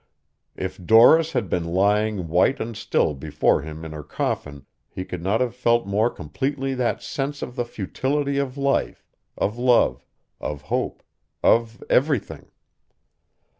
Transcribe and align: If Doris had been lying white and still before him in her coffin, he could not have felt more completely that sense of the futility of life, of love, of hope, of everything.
If 0.55 0.83
Doris 0.83 1.33
had 1.33 1.47
been 1.47 1.63
lying 1.75 2.27
white 2.27 2.59
and 2.59 2.75
still 2.75 3.13
before 3.13 3.61
him 3.61 3.85
in 3.85 3.91
her 3.91 4.01
coffin, 4.01 4.65
he 4.89 5.05
could 5.05 5.21
not 5.21 5.41
have 5.41 5.55
felt 5.55 5.85
more 5.85 6.09
completely 6.09 6.73
that 6.73 7.03
sense 7.03 7.43
of 7.43 7.55
the 7.55 7.65
futility 7.65 8.39
of 8.39 8.57
life, 8.57 9.05
of 9.37 9.59
love, 9.59 10.03
of 10.39 10.63
hope, 10.63 11.03
of 11.43 11.83
everything. 11.87 12.49